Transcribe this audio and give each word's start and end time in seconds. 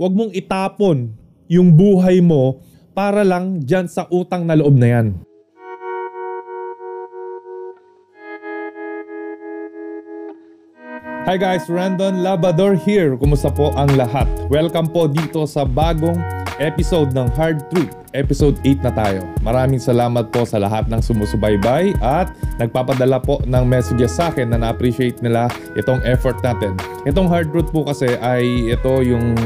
wag 0.00 0.16
mong 0.16 0.32
itapon 0.32 1.12
yung 1.44 1.76
buhay 1.76 2.24
mo 2.24 2.64
para 2.96 3.20
lang 3.20 3.60
dyan 3.60 3.84
sa 3.84 4.08
utang 4.08 4.48
na 4.48 4.56
loob 4.56 4.72
na 4.72 4.88
yan. 4.96 5.06
Hi 11.28 11.36
guys, 11.36 11.68
Randon 11.68 12.24
Labador 12.24 12.80
here. 12.80 13.12
Kumusta 13.12 13.52
po 13.52 13.76
ang 13.76 13.92
lahat? 13.92 14.24
Welcome 14.48 14.88
po 14.88 15.04
dito 15.04 15.44
sa 15.44 15.68
bagong 15.68 16.16
episode 16.64 17.12
ng 17.12 17.28
Hard 17.36 17.68
Truth. 17.68 17.92
Episode 18.16 18.56
8 18.64 18.80
na 18.80 18.92
tayo. 18.96 19.20
Maraming 19.44 19.78
salamat 19.78 20.32
po 20.32 20.48
sa 20.48 20.58
lahat 20.58 20.88
ng 20.88 20.98
sumusubaybay 20.98 21.92
at 22.00 22.32
nagpapadala 22.56 23.20
po 23.20 23.38
ng 23.44 23.64
messages 23.68 24.16
sa 24.16 24.32
akin 24.32 24.48
na 24.48 24.58
na-appreciate 24.58 25.20
nila 25.20 25.46
itong 25.76 26.00
effort 26.08 26.40
natin. 26.40 26.72
Itong 27.04 27.28
Hard 27.28 27.52
Truth 27.52 27.68
po 27.68 27.84
kasi 27.84 28.16
ay 28.18 28.72
ito 28.72 28.92
yung 29.04 29.36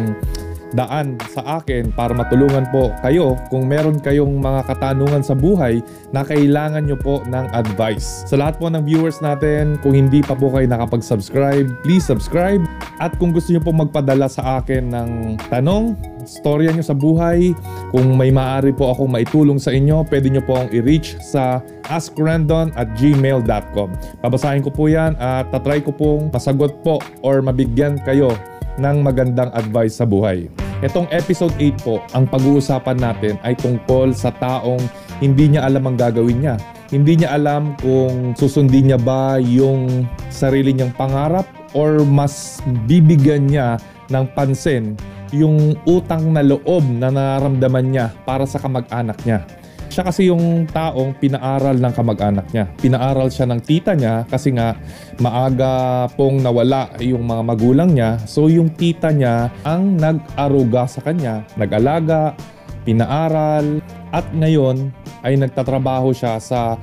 daan 0.75 1.17
sa 1.31 1.63
akin 1.63 1.95
para 1.95 2.11
matulungan 2.13 2.67
po 2.75 2.91
kayo 3.01 3.39
kung 3.49 3.71
meron 3.71 4.03
kayong 4.03 4.43
mga 4.43 4.67
katanungan 4.67 5.23
sa 5.23 5.33
buhay 5.33 5.79
na 6.11 6.27
kailangan 6.27 6.85
nyo 6.85 6.99
po 6.99 7.23
ng 7.25 7.47
advice. 7.55 8.27
Sa 8.27 8.35
lahat 8.35 8.59
po 8.59 8.67
ng 8.69 8.83
viewers 8.83 9.23
natin, 9.23 9.79
kung 9.81 9.95
hindi 9.95 10.21
pa 10.21 10.35
po 10.35 10.51
kayo 10.51 10.67
nakapag-subscribe, 10.67 11.71
please 11.87 12.03
subscribe. 12.03 12.61
At 12.99 13.15
kung 13.23 13.31
gusto 13.31 13.55
nyo 13.55 13.63
po 13.63 13.71
magpadala 13.71 14.27
sa 14.27 14.61
akin 14.61 14.91
ng 14.91 15.11
tanong, 15.49 15.95
storya 16.27 16.75
nyo 16.75 16.85
sa 16.85 16.97
buhay, 16.97 17.55
kung 17.95 18.19
may 18.19 18.35
maaari 18.35 18.75
po 18.75 18.91
akong 18.91 19.11
maitulong 19.15 19.63
sa 19.63 19.71
inyo, 19.71 20.03
pwede 20.11 20.29
nyo 20.33 20.43
po 20.43 20.59
akong 20.59 20.73
i-reach 20.75 21.15
sa 21.23 21.63
askrandon 21.89 22.75
at 22.75 22.91
gmail.com. 22.99 23.89
Babasahin 24.25 24.65
ko 24.65 24.71
po 24.73 24.91
yan 24.91 25.15
at 25.21 25.53
tatry 25.53 25.85
ko 25.85 25.93
pong 25.95 26.33
masagot 26.33 26.75
po 26.83 26.99
or 27.23 27.45
mabigyan 27.45 28.01
kayo 28.03 28.33
ng 28.81 29.07
magandang 29.07 29.53
advice 29.55 30.03
sa 30.03 30.09
buhay. 30.09 30.51
Itong 30.85 31.09
episode 31.09 31.57
8 31.57 31.81
po, 31.81 32.05
ang 32.13 32.29
pag-uusapan 32.29 33.01
natin 33.01 33.41
ay 33.41 33.57
tungkol 33.57 34.13
sa 34.13 34.29
taong 34.37 34.85
hindi 35.17 35.49
niya 35.49 35.65
alam 35.65 35.89
ang 35.89 35.97
gagawin 35.97 36.45
niya. 36.45 36.61
Hindi 36.93 37.25
niya 37.25 37.41
alam 37.41 37.73
kung 37.81 38.37
susundin 38.37 38.93
niya 38.93 39.01
ba 39.01 39.41
yung 39.41 40.05
sarili 40.29 40.77
niyang 40.77 40.93
pangarap 40.93 41.49
or 41.73 42.05
mas 42.05 42.61
bibigyan 42.85 43.49
niya 43.49 43.81
ng 44.13 44.29
pansin 44.37 44.93
yung 45.33 45.73
utang 45.89 46.37
na 46.37 46.45
loob 46.45 46.85
na 46.85 47.09
nararamdaman 47.09 47.89
niya 47.89 48.13
para 48.29 48.45
sa 48.45 48.61
kamag-anak 48.61 49.17
niya. 49.25 49.41
Siya 49.95 50.11
kasi 50.11 50.27
yung 50.27 50.67
taong 50.67 51.15
pinaaral 51.23 51.79
ng 51.79 51.95
kamag-anak 51.95 52.51
niya. 52.51 52.67
Pinaaral 52.83 53.31
siya 53.31 53.47
ng 53.47 53.63
tita 53.63 53.95
niya 53.95 54.27
kasi 54.27 54.51
nga 54.51 54.75
maaga 55.23 56.11
pong 56.19 56.43
nawala 56.43 56.91
yung 56.99 57.23
mga 57.23 57.43
magulang 57.47 57.95
niya. 57.95 58.19
So 58.27 58.51
yung 58.51 58.75
tita 58.75 59.15
niya 59.15 59.55
ang 59.63 59.95
nag-aruga 59.95 60.91
sa 60.91 60.99
kanya, 60.99 61.47
nag-alaga, 61.55 62.35
pinaaral, 62.83 63.79
at 64.11 64.27
ngayon 64.35 64.91
ay 65.23 65.39
nagtatrabaho 65.39 66.11
siya 66.11 66.43
sa 66.43 66.75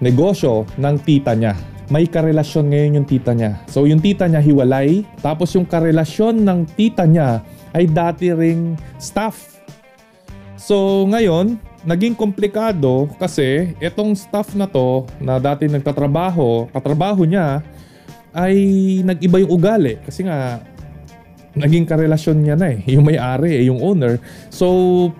negosyo 0.00 0.64
ng 0.80 0.96
tita 1.04 1.36
niya 1.36 1.52
may 1.86 2.08
karelasyon 2.10 2.66
ngayon 2.66 2.96
yung 2.98 3.06
tita 3.06 3.30
niya. 3.30 3.62
So 3.70 3.86
yung 3.86 4.02
tita 4.02 4.26
niya 4.26 4.42
hiwalay, 4.42 5.06
tapos 5.22 5.54
yung 5.54 5.68
karelasyon 5.68 6.42
ng 6.42 6.66
tita 6.74 7.06
niya 7.06 7.46
ay 7.70 7.86
dati 7.86 8.34
ring 8.34 8.74
staff. 8.98 9.62
So 10.58 11.06
ngayon, 11.06 11.62
naging 11.86 12.18
komplikado 12.18 13.06
kasi 13.16 13.78
itong 13.78 14.18
staff 14.18 14.52
na 14.58 14.66
to 14.66 15.06
na 15.22 15.38
dati 15.38 15.70
nagtatrabaho, 15.70 16.66
katrabaho 16.74 17.22
niya 17.22 17.62
ay 18.34 18.58
nag-iba 19.06 19.46
yung 19.46 19.52
ugali 19.54 19.94
kasi 20.02 20.26
nga 20.26 20.60
naging 21.56 21.88
karelasyon 21.88 22.42
niya 22.42 22.56
na 22.58 22.74
eh, 22.74 22.84
yung 22.90 23.06
may-ari 23.06 23.62
eh, 23.62 23.64
yung 23.70 23.80
owner. 23.80 24.20
So 24.52 24.66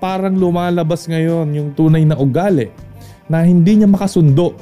parang 0.02 0.36
lumalabas 0.36 1.06
ngayon 1.06 1.54
yung 1.54 1.68
tunay 1.72 2.04
na 2.04 2.18
ugali 2.18 2.68
na 3.30 3.46
hindi 3.46 3.80
niya 3.80 3.88
makasundo. 3.88 4.58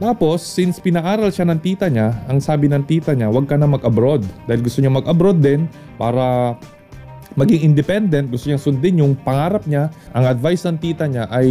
Tapos, 0.00 0.40
since 0.40 0.80
pinaaral 0.80 1.28
siya 1.28 1.44
ng 1.44 1.60
tita 1.60 1.84
niya, 1.92 2.24
ang 2.24 2.40
sabi 2.40 2.72
ng 2.72 2.88
tita 2.88 3.12
niya, 3.12 3.28
huwag 3.28 3.44
ka 3.44 3.60
na 3.60 3.68
mag-abroad. 3.68 4.24
Dahil 4.48 4.64
gusto 4.64 4.80
niya 4.80 4.88
mag-abroad 4.88 5.44
din 5.44 5.68
para 6.00 6.56
maging 7.38 7.62
independent, 7.62 8.30
gusto 8.30 8.50
niyang 8.50 8.62
sundin 8.62 9.02
yung 9.02 9.14
pangarap 9.14 9.66
niya, 9.66 9.90
ang 10.10 10.24
advice 10.26 10.66
ng 10.66 10.76
tita 10.78 11.06
niya 11.06 11.30
ay 11.30 11.48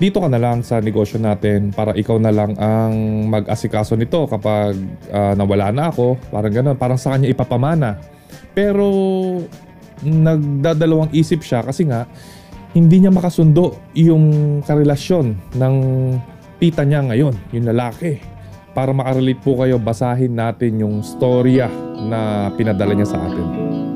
dito 0.00 0.16
ka 0.16 0.32
na 0.32 0.40
lang 0.40 0.64
sa 0.64 0.80
negosyo 0.80 1.20
natin 1.20 1.76
para 1.76 1.92
ikaw 1.92 2.16
na 2.16 2.32
lang 2.32 2.56
ang 2.56 3.28
mag-asikaso 3.28 4.00
nito 4.00 4.24
kapag 4.24 4.72
uh, 5.12 5.36
nawala 5.36 5.68
na 5.68 5.92
ako. 5.92 6.16
Parang 6.32 6.48
gano'n, 6.48 6.76
parang 6.80 6.96
sa 6.96 7.12
kanya 7.12 7.28
ipapamana. 7.28 8.00
Pero 8.56 8.88
nagdadalawang 10.00 11.12
isip 11.12 11.44
siya 11.44 11.60
kasi 11.60 11.84
nga 11.84 12.08
hindi 12.72 13.04
niya 13.04 13.12
makasundo 13.12 13.76
yung 13.92 14.60
karelasyon 14.64 15.36
ng 15.60 15.74
tita 16.56 16.80
niya 16.80 17.04
ngayon, 17.04 17.36
yung 17.52 17.68
lalaki. 17.68 18.24
Para 18.72 18.96
makarelate 18.96 19.42
po 19.44 19.60
kayo, 19.60 19.76
basahin 19.76 20.32
natin 20.32 20.80
yung 20.80 21.04
storya 21.04 21.68
na 22.08 22.48
pinadala 22.56 22.96
niya 22.96 23.10
sa 23.10 23.20
atin. 23.20 23.89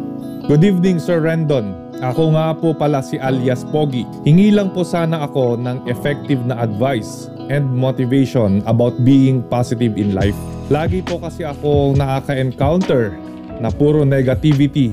Good 0.45 0.61
evening 0.61 1.01
Sir 1.01 1.25
Rendon. 1.25 1.73
Ako 2.05 2.37
nga 2.37 2.53
po 2.53 2.77
pala 2.77 3.01
si 3.01 3.17
alias 3.17 3.65
Pogi. 3.65 4.05
Hingi 4.29 4.53
lang 4.53 4.77
po 4.77 4.85
sana 4.85 5.25
ako 5.25 5.57
ng 5.57 5.89
effective 5.89 6.37
na 6.45 6.61
advice 6.61 7.33
and 7.49 7.65
motivation 7.65 8.61
about 8.69 8.93
being 9.09 9.41
positive 9.49 9.97
in 9.97 10.13
life. 10.13 10.37
Lagi 10.69 11.01
po 11.01 11.17
kasi 11.17 11.49
ako 11.49 11.97
nakaka-encounter 11.97 13.17
na 13.57 13.73
puro 13.73 14.05
negativity, 14.05 14.93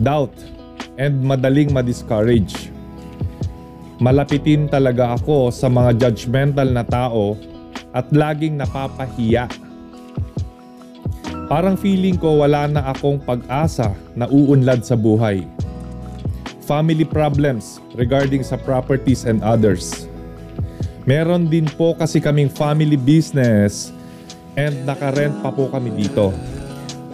doubt, 0.00 0.32
and 0.96 1.20
madaling 1.20 1.76
ma-discourage. 1.76 2.72
Malapitin 4.00 4.64
talaga 4.64 5.12
ako 5.12 5.52
sa 5.52 5.68
mga 5.68 6.08
judgmental 6.08 6.72
na 6.72 6.88
tao 6.88 7.36
at 7.92 8.08
laging 8.16 8.56
napapahiya 8.56 9.44
Parang 11.46 11.78
feeling 11.78 12.18
ko 12.18 12.42
wala 12.42 12.66
na 12.66 12.90
akong 12.90 13.22
pag-asa 13.22 13.94
na 14.18 14.26
uunlad 14.26 14.82
sa 14.82 14.98
buhay. 14.98 15.46
Family 16.66 17.06
problems 17.06 17.78
regarding 17.94 18.42
sa 18.42 18.58
properties 18.58 19.22
and 19.22 19.46
others. 19.46 20.10
Meron 21.06 21.46
din 21.46 21.70
po 21.78 21.94
kasi 21.94 22.18
kaming 22.18 22.50
family 22.50 22.98
business 22.98 23.94
and 24.58 24.74
nakarent 24.82 25.38
pa 25.38 25.54
po 25.54 25.70
kami 25.70 25.94
dito. 25.94 26.34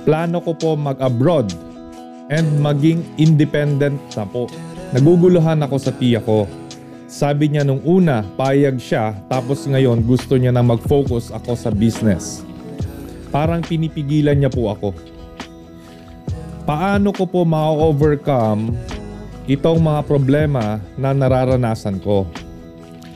Plano 0.09 0.41
ko 0.41 0.57
po 0.57 0.81
mag-abroad 0.81 1.53
and 2.33 2.49
maging 2.57 3.05
independent 3.21 4.01
na 4.17 4.25
po. 4.25 4.49
Naguguluhan 4.97 5.61
ako 5.61 5.77
sa 5.77 5.93
tiya 5.93 6.25
ko. 6.25 6.49
Sabi 7.05 7.53
niya 7.53 7.69
nung 7.69 7.85
una, 7.85 8.25
payag 8.41 8.81
siya 8.81 9.13
tapos 9.29 9.69
ngayon 9.69 10.01
gusto 10.01 10.41
niya 10.41 10.57
na 10.57 10.65
mag-focus 10.65 11.29
ako 11.29 11.53
sa 11.53 11.69
business. 11.69 12.41
Parang 13.33 13.65
pinipigilan 13.65 14.37
niya 14.37 14.53
po 14.53 14.69
ako. 14.69 14.93
Paano 16.69 17.11
ko 17.11 17.25
po 17.27 17.43
ma-overcome 17.43 18.77
itong 19.49 19.81
mga 19.83 20.05
problema 20.07 20.79
na 21.01 21.11
nararanasan 21.17 21.99
ko? 22.05 22.29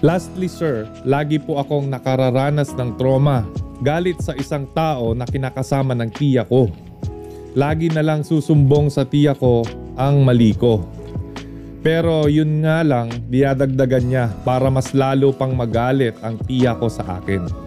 Lastly 0.00 0.48
sir, 0.48 0.88
lagi 1.04 1.36
po 1.36 1.60
akong 1.60 1.86
nakararanas 1.92 2.72
ng 2.74 2.96
trauma 2.96 3.46
galit 3.84 4.16
sa 4.24 4.32
isang 4.34 4.64
tao 4.72 5.12
na 5.12 5.28
kinakasama 5.28 5.92
ng 5.92 6.10
tiya 6.16 6.48
ko. 6.48 6.72
Lagi 7.56 7.92
na 7.92 8.04
lang 8.04 8.24
susumbong 8.24 8.88
sa 8.88 9.04
tiya 9.04 9.36
ko 9.36 9.64
ang 9.96 10.24
mali 10.24 10.52
ko. 10.52 10.84
Pero 11.80 12.26
yun 12.26 12.66
nga 12.66 12.82
lang, 12.82 13.08
diadagdagan 13.30 14.04
niya 14.10 14.26
para 14.42 14.66
mas 14.72 14.90
lalo 14.90 15.30
pang 15.30 15.54
magalit 15.54 16.18
ang 16.24 16.34
tiya 16.44 16.74
ko 16.76 16.90
sa 16.90 17.22
akin. 17.22 17.65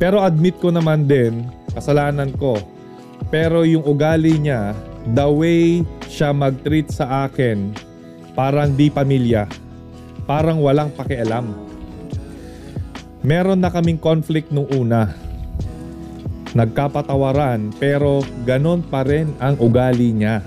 Pero 0.00 0.24
admit 0.24 0.56
ko 0.56 0.72
naman 0.72 1.04
din, 1.04 1.44
kasalanan 1.76 2.32
ko. 2.40 2.56
Pero 3.28 3.68
yung 3.68 3.84
ugali 3.84 4.40
niya, 4.40 4.72
the 5.12 5.28
way 5.28 5.84
siya 6.08 6.32
mag-treat 6.32 6.88
sa 6.88 7.28
akin, 7.28 7.76
parang 8.32 8.72
di 8.72 8.88
pamilya. 8.88 9.44
Parang 10.24 10.64
walang 10.64 10.88
pakialam. 10.96 11.52
Meron 13.20 13.60
na 13.60 13.68
kaming 13.68 14.00
conflict 14.00 14.48
nung 14.48 14.64
una. 14.72 15.12
Nagkapatawaran 16.56 17.70
pero 17.76 18.24
ganon 18.48 18.80
pa 18.80 19.04
rin 19.04 19.36
ang 19.36 19.60
ugali 19.60 20.16
niya. 20.16 20.40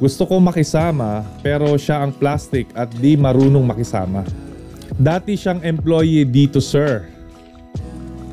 Gusto 0.00 0.24
ko 0.24 0.40
makisama 0.40 1.22
pero 1.44 1.76
siya 1.76 2.00
ang 2.00 2.16
plastic 2.16 2.72
at 2.72 2.88
di 2.96 3.20
marunong 3.20 3.62
makisama. 3.62 4.24
Dati 4.96 5.36
siyang 5.36 5.60
employee 5.60 6.24
dito 6.26 6.58
sir 6.58 7.13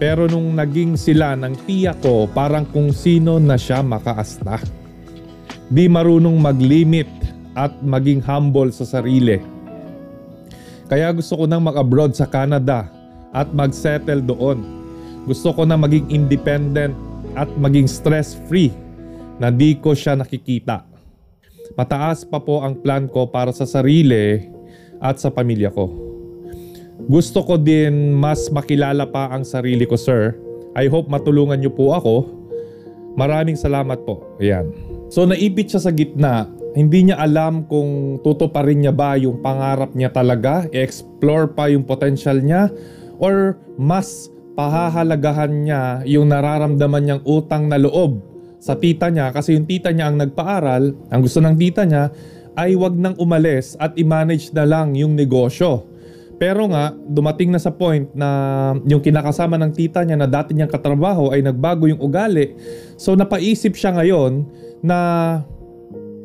pero 0.01 0.25
nung 0.25 0.57
naging 0.57 0.97
sila 0.97 1.37
ng 1.37 1.53
tiya 1.69 1.93
ko, 1.93 2.25
parang 2.25 2.65
kung 2.65 2.89
sino 2.89 3.37
na 3.37 3.53
siya 3.53 3.85
makaasta. 3.85 4.57
Di 5.69 5.85
marunong 5.85 6.41
mag-limit 6.41 7.05
at 7.53 7.69
maging 7.85 8.17
humble 8.25 8.73
sa 8.73 8.81
sarili. 8.81 9.37
Kaya 10.89 11.13
gusto 11.13 11.37
ko 11.37 11.45
nang 11.45 11.61
mag-abroad 11.69 12.17
sa 12.17 12.25
Canada 12.25 12.89
at 13.29 13.53
mag-settle 13.53 14.25
doon. 14.25 14.65
Gusto 15.29 15.53
ko 15.53 15.69
na 15.69 15.77
maging 15.77 16.09
independent 16.09 16.97
at 17.37 17.47
maging 17.61 17.85
stress-free. 17.85 18.73
na 19.41 19.49
di 19.49 19.73
ko 19.73 19.97
siya 19.97 20.13
nakikita. 20.13 20.85
Mataas 21.73 22.21
pa 22.29 22.37
po 22.37 22.61
ang 22.61 22.77
plan 22.77 23.09
ko 23.09 23.25
para 23.25 23.49
sa 23.49 23.65
sarili 23.65 24.45
at 25.01 25.17
sa 25.17 25.33
pamilya 25.33 25.73
ko. 25.73 26.10
Gusto 27.09 27.41
ko 27.45 27.57
din 27.57 28.13
mas 28.13 28.49
makilala 28.53 29.09
pa 29.09 29.31
ang 29.31 29.41
sarili 29.41 29.85
ko 29.89 29.97
sir. 29.97 30.37
I 30.77 30.87
hope 30.87 31.09
matulungan 31.09 31.59
niyo 31.59 31.73
po 31.73 31.95
ako. 31.95 32.29
Maraming 33.17 33.59
salamat 33.59 34.03
po. 34.07 34.23
Ayan. 34.39 34.71
So 35.11 35.27
naipit 35.27 35.71
siya 35.71 35.81
sa 35.83 35.91
gitna. 35.91 36.47
Hindi 36.71 37.11
niya 37.11 37.19
alam 37.19 37.67
kung 37.67 38.23
tutuparin 38.23 38.79
niya 38.79 38.95
ba 38.95 39.19
yung 39.19 39.43
pangarap 39.43 39.91
niya 39.91 40.07
talaga, 40.07 40.63
i-explore 40.71 41.51
pa 41.51 41.67
yung 41.67 41.83
potential 41.83 42.39
niya, 42.39 42.71
or 43.19 43.59
mas 43.75 44.31
pahahalagahan 44.55 45.51
niya 45.67 45.99
yung 46.07 46.31
nararamdaman 46.31 47.03
niyang 47.03 47.23
utang 47.27 47.67
na 47.67 47.75
loob 47.75 48.23
sa 48.61 48.79
tita 48.79 49.11
niya 49.11 49.35
kasi 49.35 49.59
yung 49.59 49.67
tita 49.67 49.91
niya 49.91 50.07
ang 50.07 50.21
nagpaaral, 50.21 50.95
ang 51.11 51.19
gusto 51.19 51.43
ng 51.43 51.59
tita 51.59 51.83
niya 51.83 52.07
ay 52.55 52.79
wag 52.79 52.95
nang 52.95 53.19
umalis 53.19 53.75
at 53.75 53.91
i-manage 53.99 54.55
na 54.55 54.63
lang 54.63 54.95
yung 54.95 55.17
negosyo. 55.17 55.90
Pero 56.41 56.65
nga, 56.73 56.89
dumating 56.89 57.53
na 57.53 57.61
sa 57.61 57.69
point 57.69 58.09
na 58.17 58.29
yung 58.89 58.97
kinakasama 58.97 59.61
ng 59.61 59.77
tita 59.77 60.01
niya 60.01 60.17
na 60.17 60.25
dati 60.25 60.57
niyang 60.57 60.73
katrabaho 60.73 61.29
ay 61.29 61.45
nagbago 61.45 61.85
yung 61.85 62.01
ugali. 62.01 62.57
So 62.97 63.13
napaisip 63.13 63.77
siya 63.77 63.93
ngayon 63.93 64.49
na 64.81 64.97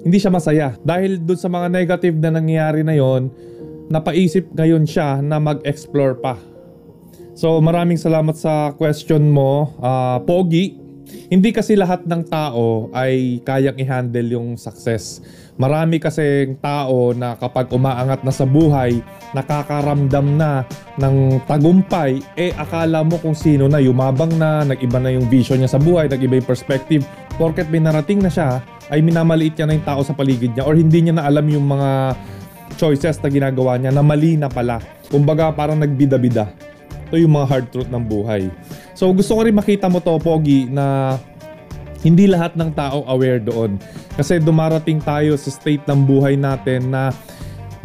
hindi 0.00 0.16
siya 0.16 0.32
masaya. 0.32 0.72
Dahil 0.80 1.20
dun 1.20 1.36
sa 1.36 1.52
mga 1.52 1.68
negative 1.68 2.16
na 2.16 2.32
nangyayari 2.32 2.80
na 2.80 2.96
yon, 2.96 3.28
napaisip 3.92 4.48
ngayon 4.56 4.88
siya 4.88 5.20
na 5.20 5.36
mag-explore 5.36 6.16
pa. 6.16 6.40
So 7.36 7.60
maraming 7.60 8.00
salamat 8.00 8.40
sa 8.40 8.72
question 8.72 9.28
mo, 9.28 9.76
uh, 9.84 10.16
Pogi. 10.24 10.85
Hindi 11.06 11.54
kasi 11.54 11.78
lahat 11.78 12.06
ng 12.06 12.22
tao 12.26 12.90
ay 12.90 13.42
kayang 13.46 13.78
i-handle 13.78 14.28
yung 14.36 14.48
success. 14.58 15.22
Marami 15.56 15.96
kasi 15.96 16.52
tao 16.60 17.16
na 17.16 17.38
kapag 17.38 17.72
umaangat 17.72 18.20
na 18.26 18.32
sa 18.34 18.44
buhay, 18.44 19.00
nakakaramdam 19.32 20.36
na 20.36 20.68
ng 21.00 21.40
tagumpay, 21.48 22.20
eh 22.36 22.52
akala 22.52 23.00
mo 23.00 23.16
kung 23.16 23.32
sino 23.32 23.64
na, 23.64 23.80
yumabang 23.80 24.36
na, 24.36 24.68
nag-iba 24.68 25.00
na 25.00 25.16
yung 25.16 25.30
vision 25.32 25.62
niya 25.62 25.72
sa 25.72 25.80
buhay, 25.80 26.12
nag-iba 26.12 26.36
yung 26.36 26.48
perspective. 26.48 27.02
Porket 27.40 27.72
may 27.72 27.80
narating 27.80 28.20
na 28.20 28.28
siya, 28.28 28.60
ay 28.92 29.02
minamaliit 29.02 29.56
niya 29.56 29.66
na 29.66 29.74
yung 29.74 29.86
tao 29.86 30.00
sa 30.06 30.14
paligid 30.14 30.54
niya 30.54 30.62
or 30.62 30.78
hindi 30.78 31.02
niya 31.02 31.18
na 31.18 31.26
alam 31.26 31.46
yung 31.50 31.66
mga 31.66 32.14
choices 32.76 33.18
na 33.18 33.28
ginagawa 33.32 33.80
niya 33.80 33.90
na 33.90 34.02
mali 34.04 34.38
na 34.38 34.46
pala. 34.46 34.78
Kumbaga 35.08 35.50
parang 35.54 35.78
nagbida-bida. 35.78 36.65
Ito 37.06 37.22
yung 37.22 37.38
mga 37.38 37.46
hard 37.46 37.66
truth 37.70 37.90
ng 37.90 38.04
buhay. 38.04 38.50
So 38.98 39.10
gusto 39.14 39.38
ko 39.38 39.46
rin 39.46 39.54
makita 39.54 39.86
mo 39.86 40.02
to, 40.02 40.18
Pogi, 40.18 40.66
na 40.66 41.16
hindi 42.02 42.26
lahat 42.26 42.58
ng 42.58 42.70
tao 42.74 43.06
aware 43.06 43.38
doon. 43.38 43.78
Kasi 44.18 44.42
dumarating 44.42 44.98
tayo 45.02 45.38
sa 45.38 45.50
state 45.50 45.86
ng 45.86 46.02
buhay 46.06 46.34
natin 46.34 46.90
na 46.90 47.14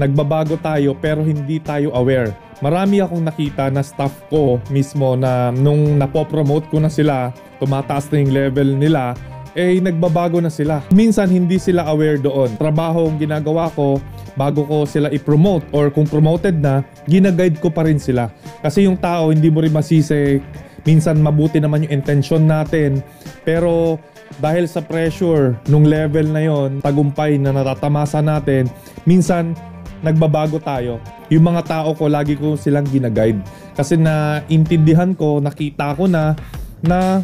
nagbabago 0.02 0.58
tayo 0.58 0.98
pero 0.98 1.22
hindi 1.22 1.62
tayo 1.62 1.94
aware. 1.94 2.34
Marami 2.62 3.02
akong 3.02 3.26
nakita 3.26 3.74
na 3.74 3.82
staff 3.82 4.14
ko 4.30 4.62
mismo 4.70 5.18
na 5.18 5.50
nung 5.50 5.98
napopromote 5.98 6.70
ko 6.70 6.78
na 6.78 6.94
sila, 6.94 7.34
tumataas 7.58 8.10
na 8.14 8.22
yung 8.22 8.34
level 8.34 8.70
nila, 8.78 9.18
eh 9.56 9.80
nagbabago 9.84 10.40
na 10.40 10.52
sila. 10.52 10.84
Minsan 10.96 11.32
hindi 11.32 11.60
sila 11.60 11.88
aware 11.88 12.20
doon. 12.20 12.56
Trabaho 12.56 13.08
ang 13.12 13.20
ginagawa 13.20 13.68
ko, 13.76 14.00
bago 14.40 14.64
ko 14.64 14.88
sila 14.88 15.12
i-promote 15.12 15.68
or 15.76 15.92
kung 15.92 16.08
promoted 16.08 16.60
na, 16.60 16.84
ginaguide 17.08 17.60
ko 17.60 17.68
pa 17.68 17.84
rin 17.84 18.00
sila. 18.00 18.32
Kasi 18.64 18.88
yung 18.88 18.96
tao 18.96 19.32
hindi 19.32 19.52
mo 19.52 19.60
rin 19.60 19.76
masisi 19.76 20.40
minsan 20.86 21.22
mabuti 21.22 21.62
naman 21.62 21.86
yung 21.86 22.02
intention 22.02 22.50
natin 22.50 23.06
pero 23.46 24.02
dahil 24.42 24.66
sa 24.66 24.82
pressure 24.82 25.54
nung 25.70 25.86
level 25.86 26.26
na 26.32 26.42
yon 26.42 26.82
tagumpay 26.82 27.38
na 27.38 27.54
natatamasa 27.54 28.24
natin 28.24 28.66
minsan 29.06 29.54
nagbabago 30.02 30.58
tayo 30.58 30.98
yung 31.30 31.46
mga 31.46 31.62
tao 31.70 31.94
ko 31.94 32.10
lagi 32.10 32.34
ko 32.34 32.58
silang 32.58 32.90
ginaguide 32.90 33.38
kasi 33.78 33.94
na 33.94 34.42
intindihan 34.50 35.14
ko 35.14 35.38
nakita 35.38 35.94
ko 35.94 36.10
na 36.10 36.34
na 36.82 37.22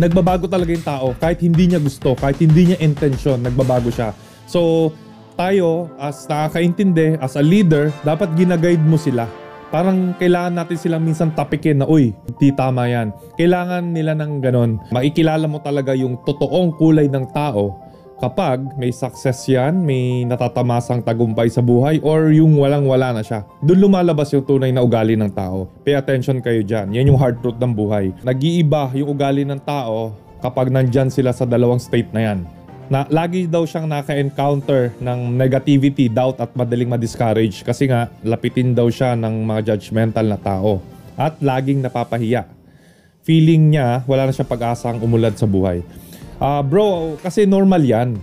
nagbabago 0.00 0.50
talaga 0.50 0.70
yung 0.74 0.86
tao 0.86 1.06
kahit 1.18 1.42
hindi 1.42 1.70
niya 1.70 1.80
gusto 1.82 2.18
kahit 2.18 2.38
hindi 2.42 2.72
niya 2.72 2.78
intention 2.82 3.38
nagbabago 3.42 3.90
siya 3.90 4.10
so 4.48 4.90
tayo 5.34 5.90
as 5.98 6.26
nakakaintindi 6.30 7.18
as 7.18 7.34
a 7.38 7.42
leader 7.42 7.90
dapat 8.06 8.30
ginaguide 8.38 8.82
mo 8.82 8.94
sila 8.98 9.26
parang 9.74 10.14
kailangan 10.22 10.54
natin 10.54 10.78
silang 10.78 11.02
minsan 11.02 11.34
tapikin 11.34 11.82
na, 11.82 11.86
uy, 11.90 12.14
di 12.38 12.54
tama 12.54 12.86
yan. 12.86 13.10
Kailangan 13.34 13.90
nila 13.90 14.14
ng 14.14 14.38
ganon. 14.38 14.78
Makikilala 14.94 15.50
mo 15.50 15.58
talaga 15.58 15.98
yung 15.98 16.14
totoong 16.22 16.78
kulay 16.78 17.10
ng 17.10 17.26
tao 17.34 17.83
kapag 18.24 18.72
may 18.80 18.88
success 18.88 19.44
yan, 19.44 19.84
may 19.84 20.24
natatamasang 20.24 21.04
tagumpay 21.04 21.52
sa 21.52 21.60
buhay, 21.60 22.00
or 22.00 22.32
yung 22.32 22.56
walang-wala 22.56 23.12
na 23.12 23.20
siya. 23.20 23.44
Doon 23.60 23.84
lumalabas 23.84 24.32
yung 24.32 24.48
tunay 24.48 24.72
na 24.72 24.80
ugali 24.80 25.12
ng 25.12 25.28
tao. 25.28 25.68
Pay 25.84 25.92
attention 25.92 26.40
kayo 26.40 26.64
dyan. 26.64 26.88
Yan 26.96 27.12
yung 27.12 27.20
hard 27.20 27.44
truth 27.44 27.60
ng 27.60 27.76
buhay. 27.76 28.16
Nag-iiba 28.24 28.88
yung 28.96 29.12
ugali 29.12 29.44
ng 29.44 29.60
tao 29.60 30.16
kapag 30.40 30.72
nandyan 30.72 31.12
sila 31.12 31.36
sa 31.36 31.44
dalawang 31.44 31.76
state 31.76 32.08
na 32.16 32.32
yan 32.32 32.40
na 32.84 33.08
lagi 33.08 33.48
daw 33.48 33.64
siyang 33.64 33.88
naka-encounter 33.88 34.92
ng 35.00 35.32
negativity, 35.32 36.12
doubt 36.12 36.36
at 36.36 36.52
madaling 36.52 36.92
ma-discourage 36.92 37.64
kasi 37.64 37.88
nga 37.88 38.12
lapitin 38.20 38.76
daw 38.76 38.92
siya 38.92 39.16
ng 39.16 39.40
mga 39.40 39.72
judgmental 39.72 40.28
na 40.28 40.36
tao 40.36 40.84
at 41.16 41.40
laging 41.40 41.80
napapahiya. 41.80 42.44
Feeling 43.24 43.72
niya 43.72 44.04
wala 44.04 44.28
na 44.28 44.36
siyang 44.36 44.52
pag-asang 44.52 45.00
umulad 45.00 45.32
sa 45.32 45.48
buhay. 45.48 45.80
Uh, 46.44 46.60
bro, 46.60 47.16
kasi 47.24 47.48
normal 47.48 47.80
yan. 47.80 48.20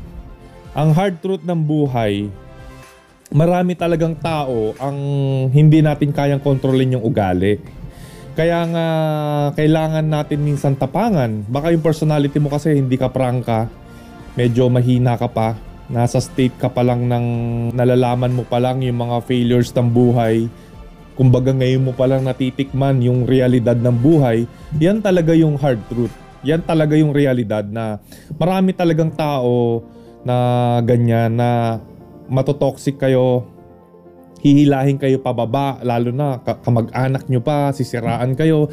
Ang 0.77 0.93
hard 0.93 1.25
truth 1.25 1.41
ng 1.41 1.57
buhay, 1.57 2.29
marami 3.33 3.73
talagang 3.73 4.13
tao 4.13 4.77
ang 4.77 4.93
hindi 5.49 5.81
natin 5.81 6.13
kayang 6.13 6.37
kontrolin 6.37 6.93
yung 6.93 7.01
ugali. 7.01 7.57
Kaya 8.37 8.61
nga 8.69 8.87
kailangan 9.57 10.05
natin 10.05 10.45
minsan 10.45 10.77
tapangan. 10.77 11.49
Baka 11.49 11.73
yung 11.73 11.81
personality 11.81 12.37
mo 12.37 12.53
kasi 12.53 12.77
hindi 12.77 12.93
ka 12.93 13.09
prangka, 13.09 13.65
medyo 14.37 14.69
mahina 14.69 15.17
ka 15.17 15.25
pa, 15.25 15.57
nasa 15.89 16.21
state 16.21 16.53
ka 16.61 16.69
pa 16.69 16.85
lang 16.85 17.09
ng 17.09 17.25
nalalaman 17.73 18.37
mo 18.37 18.45
pa 18.45 18.61
lang 18.61 18.85
yung 18.85 19.01
mga 19.01 19.17
failures 19.25 19.73
ng 19.73 19.89
buhay, 19.89 20.45
kumbaga 21.17 21.57
ngayon 21.57 21.89
mo 21.89 21.93
pa 21.97 22.05
lang 22.05 22.21
natitikman 22.21 23.01
yung 23.01 23.25
realidad 23.25 23.81
ng 23.81 23.97
buhay, 23.97 24.45
yan 24.77 25.01
talaga 25.01 25.33
yung 25.33 25.57
hard 25.57 25.81
truth. 25.89 26.20
Yan 26.41 26.65
talaga 26.65 26.97
yung 26.97 27.13
realidad 27.13 27.69
na 27.69 28.01
marami 28.37 28.73
talagang 28.73 29.13
tao 29.13 29.85
na 30.25 30.77
ganyan 30.81 31.37
na 31.37 31.81
matotoxic 32.31 32.97
kayo, 32.97 33.45
hihilahin 34.41 34.97
kayo 34.97 35.21
pababa, 35.21 35.77
lalo 35.85 36.09
na 36.09 36.41
kamag-anak 36.41 37.29
nyo 37.29 37.41
pa, 37.43 37.69
sisiraan 37.75 38.33
kayo. 38.33 38.71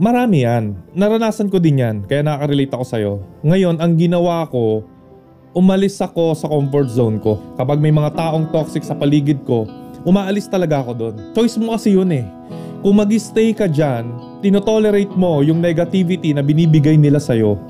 Marami 0.00 0.46
yan. 0.46 0.78
Naranasan 0.94 1.50
ko 1.52 1.58
din 1.58 1.82
yan, 1.82 1.96
kaya 2.06 2.22
nakaka-relate 2.22 2.72
ako 2.72 2.84
sa'yo. 2.86 3.12
Ngayon, 3.44 3.82
ang 3.82 3.98
ginawa 3.98 4.48
ko, 4.48 4.86
umalis 5.52 5.98
ako 5.98 6.32
sa 6.38 6.46
comfort 6.46 6.88
zone 6.88 7.18
ko. 7.18 7.36
Kapag 7.58 7.82
may 7.82 7.90
mga 7.90 8.14
taong 8.14 8.54
toxic 8.54 8.86
sa 8.86 8.94
paligid 8.94 9.42
ko, 9.42 9.66
umaalis 10.06 10.46
talaga 10.46 10.80
ako 10.80 10.92
doon. 10.94 11.14
Choice 11.34 11.58
mo 11.58 11.74
kasi 11.74 11.92
yun 11.92 12.10
eh. 12.14 12.24
Kung 12.80 12.96
mag-stay 12.96 13.52
ka 13.52 13.68
dyan, 13.68 14.08
tinotolerate 14.40 15.12
mo 15.12 15.44
yung 15.44 15.60
negativity 15.60 16.32
na 16.32 16.40
binibigay 16.40 16.96
nila 16.96 17.20
sa'yo, 17.20 17.60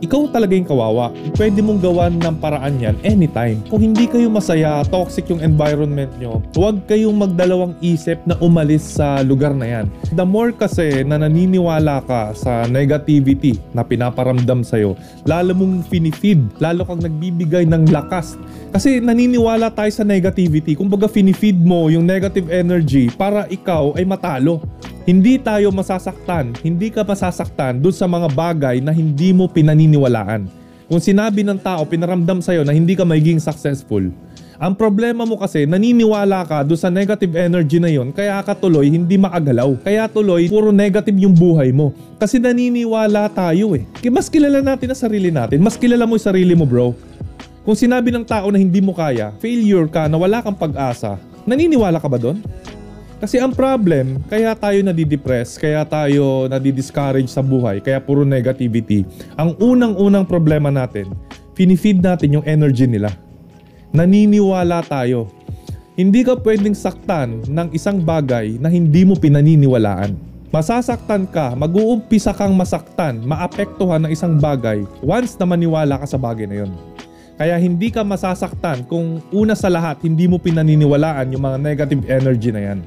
ikaw 0.00 0.28
talaga 0.32 0.56
yung 0.56 0.68
kawawa. 0.68 1.12
Pwede 1.36 1.60
mong 1.60 1.80
gawan 1.84 2.16
ng 2.16 2.36
paraan 2.40 2.80
yan 2.80 2.96
anytime. 3.04 3.60
Kung 3.68 3.84
hindi 3.84 4.08
kayo 4.08 4.32
masaya, 4.32 4.80
toxic 4.88 5.28
yung 5.28 5.44
environment 5.44 6.08
nyo, 6.16 6.40
huwag 6.56 6.80
kayong 6.88 7.16
magdalawang 7.16 7.76
isip 7.84 8.16
na 8.24 8.36
umalis 8.40 8.82
sa 8.96 9.20
lugar 9.20 9.52
na 9.52 9.68
yan. 9.68 9.86
The 10.16 10.24
more 10.24 10.56
kasi 10.56 11.04
na 11.04 11.20
naniniwala 11.20 12.00
ka 12.08 12.32
sa 12.32 12.64
negativity 12.64 13.60
na 13.76 13.84
pinaparamdam 13.84 14.64
sa'yo, 14.64 14.96
lalo 15.28 15.52
mong 15.52 15.86
finifeed, 15.92 16.40
lalo 16.58 16.88
kang 16.88 17.04
nagbibigay 17.04 17.68
ng 17.68 17.92
lakas. 17.92 18.40
Kasi 18.72 19.04
naniniwala 19.04 19.68
tayo 19.72 19.92
sa 19.92 20.02
negativity. 20.02 20.72
Kung 20.72 20.88
baga 20.88 21.06
finifeed 21.06 21.60
mo 21.60 21.92
yung 21.92 22.08
negative 22.08 22.48
energy 22.48 23.12
para 23.12 23.44
ikaw 23.52 23.92
ay 24.00 24.08
matalo. 24.08 24.64
Hindi 25.08 25.40
tayo 25.40 25.72
masasaktan, 25.72 26.54
hindi 26.60 26.92
ka 26.92 27.02
masasaktan 27.02 27.80
dun 27.80 27.90
sa 27.90 28.04
mga 28.04 28.30
bagay 28.30 28.84
na 28.84 28.92
hindi 28.94 29.32
mo 29.32 29.48
pinaniniwalaan. 29.90 30.46
Kung 30.86 31.02
sinabi 31.02 31.42
ng 31.42 31.58
tao, 31.58 31.82
pinaramdam 31.86 32.38
sa'yo 32.42 32.62
na 32.62 32.74
hindi 32.74 32.94
ka 32.94 33.02
magiging 33.02 33.42
successful, 33.42 34.10
ang 34.60 34.76
problema 34.76 35.24
mo 35.24 35.40
kasi, 35.40 35.64
naniniwala 35.64 36.44
ka 36.44 36.60
do 36.60 36.76
sa 36.76 36.92
negative 36.92 37.32
energy 37.32 37.80
na 37.80 37.88
yon, 37.88 38.12
kaya 38.12 38.44
ka 38.44 38.52
tuloy 38.52 38.92
hindi 38.92 39.16
maagalaw. 39.16 39.72
Kaya 39.80 40.04
tuloy, 40.04 40.52
puro 40.52 40.68
negative 40.68 41.16
yung 41.16 41.32
buhay 41.32 41.72
mo. 41.72 41.96
Kasi 42.20 42.36
naniniwala 42.36 43.32
tayo 43.32 43.72
eh. 43.72 43.88
Mas 44.12 44.28
kilala 44.28 44.60
natin 44.60 44.92
ang 44.92 45.00
sarili 45.00 45.32
natin. 45.32 45.64
Mas 45.64 45.80
kilala 45.80 46.04
mo 46.04 46.20
yung 46.20 46.26
sarili 46.28 46.52
mo 46.52 46.68
bro. 46.68 46.92
Kung 47.64 47.72
sinabi 47.72 48.12
ng 48.12 48.26
tao 48.26 48.52
na 48.52 48.60
hindi 48.60 48.84
mo 48.84 48.92
kaya, 48.92 49.32
failure 49.40 49.88
ka, 49.88 50.12
na 50.12 50.20
wala 50.20 50.44
kang 50.44 50.58
pag-asa, 50.58 51.16
naniniwala 51.48 51.96
ka 51.96 52.08
ba 52.12 52.20
doon? 52.20 52.44
Kasi 53.20 53.36
ang 53.36 53.52
problem, 53.52 54.24
kaya 54.32 54.56
tayo 54.56 54.80
nadidepress, 54.80 55.60
kaya 55.60 55.84
tayo 55.84 56.48
nadidiscourage 56.48 57.28
sa 57.28 57.44
buhay, 57.44 57.84
kaya 57.84 58.00
puro 58.00 58.24
negativity. 58.24 59.04
Ang 59.36 59.52
unang-unang 59.60 60.24
problema 60.24 60.72
natin, 60.72 61.12
Finifeed 61.60 62.00
natin 62.00 62.40
yung 62.40 62.46
energy 62.48 62.88
nila. 62.88 63.12
Naniniwala 63.92 64.80
tayo. 64.80 65.28
Hindi 65.92 66.24
ka 66.24 66.40
pwedeng 66.40 66.72
saktan 66.72 67.44
ng 67.44 67.76
isang 67.76 68.00
bagay 68.00 68.56
na 68.56 68.72
hindi 68.72 69.04
mo 69.04 69.12
pinaniniwalaan. 69.12 70.16
Masasaktan 70.48 71.28
ka, 71.28 71.52
mag-uumpisa 71.52 72.32
kang 72.32 72.56
masaktan, 72.56 73.20
maapektuhan 73.28 74.08
ng 74.08 74.10
isang 74.16 74.40
bagay 74.40 74.88
once 75.04 75.36
na 75.36 75.44
maniwala 75.44 76.00
ka 76.00 76.08
sa 76.08 76.16
bagay 76.16 76.48
na 76.48 76.64
yon. 76.64 76.72
Kaya 77.36 77.60
hindi 77.60 77.92
ka 77.92 78.08
masasaktan 78.08 78.88
kung 78.88 79.20
una 79.28 79.52
sa 79.52 79.68
lahat 79.68 80.00
hindi 80.00 80.24
mo 80.24 80.40
pinaniniwalaan 80.40 81.28
yung 81.36 81.44
mga 81.44 81.58
negative 81.60 82.02
energy 82.08 82.48
na 82.56 82.72
yan. 82.72 82.78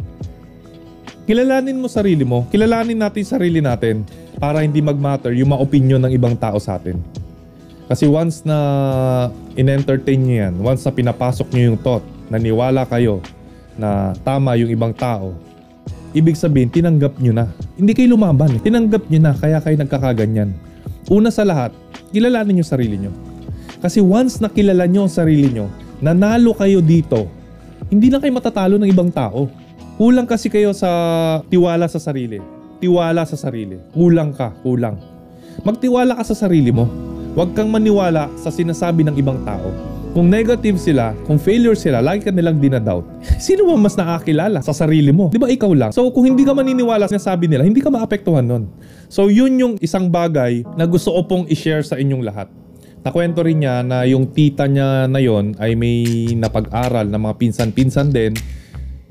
Kilalanin 1.24 1.80
mo 1.80 1.88
sarili 1.88 2.28
mo, 2.28 2.44
kilalanin 2.52 3.00
natin 3.00 3.24
sarili 3.24 3.64
natin 3.64 4.04
para 4.44 4.60
hindi 4.60 4.84
mag-matter 4.84 5.32
yung 5.32 5.56
mga 5.56 5.64
opinion 5.64 6.02
ng 6.04 6.12
ibang 6.12 6.36
tao 6.36 6.60
sa 6.60 6.76
atin. 6.76 7.00
Kasi 7.88 8.12
once 8.12 8.44
na 8.44 9.32
in-entertain 9.56 10.20
nyo 10.20 10.36
yan, 10.36 10.54
once 10.60 10.84
na 10.84 10.92
pinapasok 10.92 11.48
nyo 11.56 11.64
yung 11.72 11.80
thought, 11.80 12.04
naniwala 12.28 12.84
kayo 12.84 13.24
na 13.80 14.12
tama 14.28 14.60
yung 14.60 14.68
ibang 14.68 14.92
tao, 14.92 15.32
ibig 16.12 16.36
sabihin, 16.36 16.68
tinanggap 16.68 17.16
nyo 17.24 17.32
na. 17.32 17.48
Hindi 17.80 17.96
kayo 17.96 18.20
lumaban, 18.20 18.60
tinanggap 18.60 19.08
nyo 19.08 19.20
na 19.24 19.32
kaya 19.32 19.64
kayo 19.64 19.80
nagkakaganyan. 19.80 20.52
Una 21.08 21.32
sa 21.32 21.48
lahat, 21.48 21.72
kilalanin 22.12 22.60
nyo 22.60 22.68
sarili 22.68 23.00
nyo. 23.00 23.16
Kasi 23.80 24.04
once 24.04 24.44
nakilala 24.44 24.84
nyo 24.92 25.08
ang 25.08 25.14
sarili 25.14 25.48
nyo, 25.56 25.72
nanalo 26.04 26.52
kayo 26.52 26.84
dito, 26.84 27.32
hindi 27.88 28.12
na 28.12 28.20
kayo 28.20 28.36
matatalo 28.36 28.76
ng 28.76 28.92
ibang 28.92 29.08
tao. 29.08 29.63
Kulang 29.94 30.26
kasi 30.26 30.50
kayo 30.50 30.74
sa 30.74 30.90
tiwala 31.54 31.86
sa 31.86 32.02
sarili. 32.02 32.42
Tiwala 32.82 33.30
sa 33.30 33.38
sarili. 33.38 33.78
Kulang 33.94 34.34
ka, 34.34 34.50
kulang. 34.66 34.98
Magtiwala 35.62 36.18
ka 36.18 36.26
sa 36.26 36.34
sarili 36.34 36.74
mo. 36.74 36.90
Huwag 37.38 37.54
kang 37.54 37.70
maniwala 37.70 38.26
sa 38.42 38.50
sinasabi 38.50 39.06
ng 39.06 39.14
ibang 39.22 39.46
tao. 39.46 39.70
Kung 40.18 40.34
negative 40.34 40.82
sila, 40.82 41.14
kung 41.30 41.38
failure 41.38 41.78
sila, 41.78 42.02
lagi 42.02 42.26
ka 42.26 42.34
nilang 42.34 42.58
dinadoubt. 42.58 43.06
Sino 43.46 43.70
ba 43.70 43.78
mas 43.78 43.94
nakakilala 43.94 44.66
sa 44.66 44.74
sarili 44.74 45.14
mo? 45.14 45.30
Di 45.30 45.38
ba 45.38 45.50
ikaw 45.50 45.70
lang? 45.78 45.94
So 45.94 46.10
kung 46.10 46.26
hindi 46.26 46.42
ka 46.42 46.58
maniniwala 46.58 47.06
sa 47.06 47.14
sinasabi 47.14 47.46
nila, 47.46 47.62
hindi 47.62 47.82
ka 47.82 47.94
maapektuhan 47.94 48.50
nun. 48.50 48.74
So 49.14 49.30
yun 49.30 49.62
yung 49.62 49.74
isang 49.78 50.10
bagay 50.10 50.66
na 50.74 50.90
gusto 50.90 51.14
ko 51.14 51.22
pong 51.30 51.46
i-share 51.54 51.86
sa 51.86 52.02
inyong 52.02 52.26
lahat. 52.26 52.50
Nakwento 53.06 53.46
rin 53.46 53.62
niya 53.62 53.86
na 53.86 54.10
yung 54.10 54.34
tita 54.34 54.66
niya 54.66 55.06
na 55.06 55.22
yon 55.22 55.54
ay 55.62 55.78
may 55.78 56.34
napag-aral 56.34 57.06
na 57.06 57.22
mga 57.22 57.38
pinsan-pinsan 57.38 58.10
din 58.10 58.34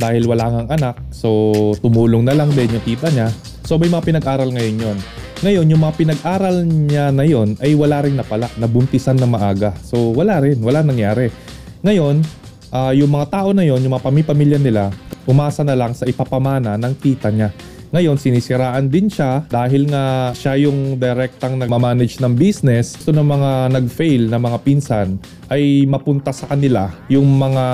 dahil 0.02 0.26
wala 0.26 0.50
ngang 0.50 0.71
anak. 0.75 0.99
So 1.14 1.30
tumulong 1.78 2.26
na 2.26 2.35
lang 2.35 2.50
din 2.50 2.75
yung 2.75 2.82
tita 2.82 3.06
niya. 3.14 3.30
So 3.62 3.78
may 3.78 3.87
mga 3.87 4.02
pinag-aral 4.02 4.50
ngayon 4.50 4.76
yon. 4.82 4.99
Ngayon, 5.42 5.66
yung 5.75 5.82
mga 5.82 5.94
pinag-aral 5.99 6.62
niya 6.62 7.11
na 7.11 7.26
yon 7.26 7.59
ay 7.59 7.75
wala 7.75 8.02
rin 8.06 8.14
napala, 8.14 8.47
nabuntisan 8.59 9.18
na 9.18 9.26
maaga. 9.26 9.75
So 9.82 10.14
wala 10.14 10.38
rin, 10.38 10.59
wala 10.62 10.87
nangyari. 10.87 11.30
Ngayon, 11.82 12.23
uh, 12.71 12.94
yung 12.94 13.11
mga 13.11 13.26
tao 13.30 13.50
na 13.50 13.66
yon, 13.66 13.82
yung 13.82 13.94
mga 13.94 14.06
pamilya 14.06 14.59
nila, 14.59 14.94
umasa 15.26 15.62
na 15.66 15.75
lang 15.75 15.94
sa 15.99 16.06
ipapamana 16.06 16.78
ng 16.78 16.94
tita 16.99 17.30
niya. 17.30 17.50
Ngayon, 17.93 18.17
sinisiraan 18.17 18.89
din 18.89 19.13
siya 19.13 19.45
dahil 19.53 19.85
nga 19.85 20.33
siya 20.33 20.57
yung 20.65 20.97
direktang 20.97 21.61
nagmamanage 21.61 22.25
ng 22.25 22.33
business. 22.33 22.97
So 22.97 23.13
ng 23.13 23.21
mga 23.21 23.69
nag-fail 23.69 24.33
na 24.33 24.41
mga 24.41 24.65
pinsan 24.65 25.21
ay 25.53 25.85
mapunta 25.85 26.33
sa 26.33 26.49
kanila 26.49 26.89
yung 27.13 27.29
mga 27.29 27.65